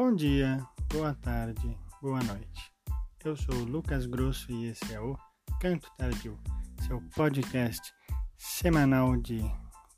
[0.00, 2.72] Bom dia, boa tarde, boa noite.
[3.24, 5.18] Eu sou o Lucas Grosso e esse é o
[5.60, 6.38] Canto Tardio,
[6.86, 7.92] seu podcast
[8.36, 9.40] semanal de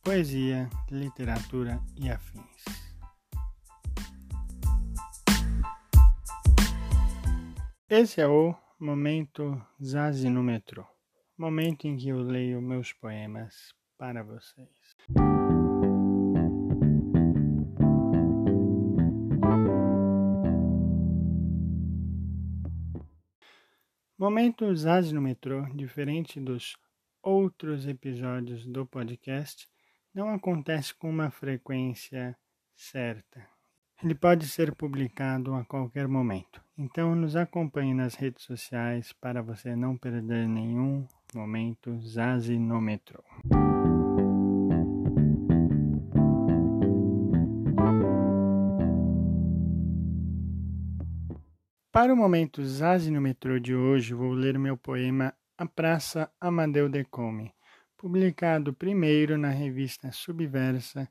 [0.02, 2.64] poesia, literatura e afins.
[7.86, 10.86] Esse é o momento Zazi no metrô,
[11.36, 14.96] momento em que eu leio meus poemas para vocês.
[24.20, 26.76] Momento Zaz no metrô, diferente dos
[27.22, 29.66] outros episódios do podcast,
[30.14, 32.36] não acontece com uma frequência
[32.76, 33.48] certa.
[34.04, 36.62] Ele pode ser publicado a qualquer momento.
[36.76, 43.24] Então nos acompanhe nas redes sociais para você não perder nenhum momento Zazi no metrô.
[51.92, 56.88] Para o momento Zazi no metrô de hoje, vou ler meu poema A Praça Amadeu
[56.88, 57.52] Decome,
[57.96, 61.10] publicado primeiro na revista Subversa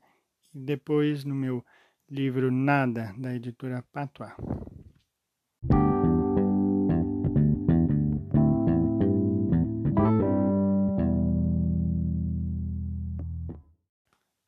[0.54, 1.62] e depois no meu
[2.08, 4.32] livro Nada, da editora Patois.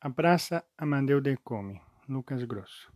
[0.01, 2.91] A Praça Amadeu Decome, Lucas Grosso.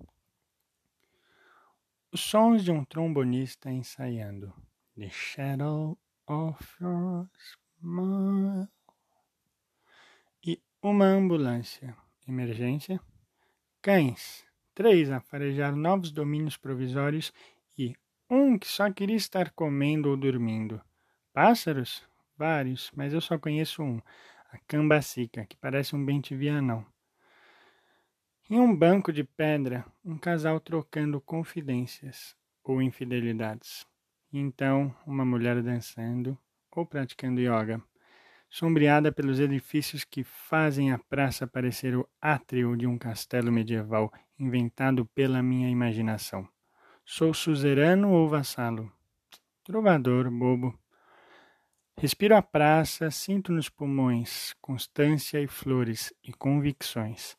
[2.10, 4.54] Os sons de um trombonista ensaiando.
[4.98, 8.70] The shadow of your smile.
[10.42, 11.98] E uma ambulância.
[12.26, 13.02] Emergência.
[13.82, 14.46] Cães.
[14.74, 17.34] Três a farejar novos domínios provisórios
[17.78, 17.94] e
[18.30, 20.82] um que só queria estar comendo ou dormindo.
[21.34, 22.08] Pássaros?
[22.38, 24.02] Vários, mas eu só conheço um.
[24.50, 26.86] A cambacica, que parece um bentivianão.
[28.50, 33.86] Em um banco de pedra, um casal trocando confidências ou infidelidades.
[34.32, 36.38] E então, uma mulher dançando
[36.74, 37.84] ou praticando yoga,
[38.50, 45.06] sombreada pelos edifícios que fazem a praça parecer o átrio de um castelo medieval inventado
[45.08, 46.48] pela minha imaginação.
[47.04, 48.90] Sou suzerano ou vassalo?
[49.62, 50.74] Trovador, bobo.
[51.98, 57.36] Respiro a praça, sinto nos pulmões constância e flores e convicções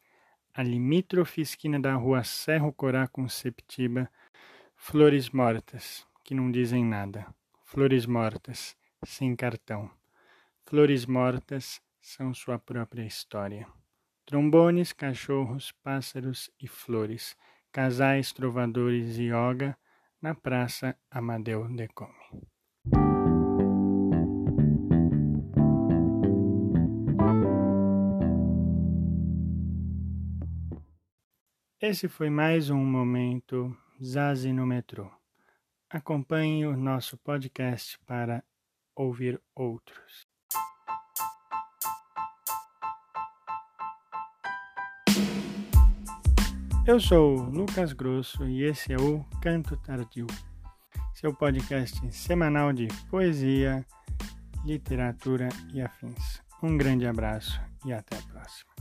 [0.58, 4.10] a limítrofe esquina da rua Serro Corá com Septiba,
[4.74, 7.32] flores mortas, que não dizem nada.
[7.62, 8.76] Flores mortas,
[9.06, 9.88] sem cartão.
[10.66, 13.68] Flores mortas são sua própria história.
[14.26, 17.36] Trombones, cachorros, pássaros e flores,
[17.70, 19.78] casais, trovadores e yoga
[20.20, 22.18] na Praça Amadeu Decome.
[31.80, 33.72] Esse foi mais um momento
[34.02, 35.08] Zazi no metrô.
[35.88, 38.42] Acompanhe o nosso podcast para
[38.96, 40.26] ouvir outros.
[46.84, 50.26] Eu sou Lucas Grosso e esse é o Canto Tardio,
[51.14, 53.86] seu podcast semanal de poesia,
[54.64, 56.42] literatura e afins.
[56.60, 58.77] Um grande abraço e até a próxima.